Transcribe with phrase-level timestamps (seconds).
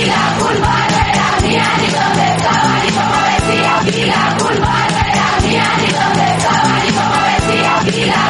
[0.00, 0.06] Y
[8.06, 8.29] la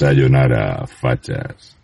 [0.00, 1.76] Sayonara, fachas.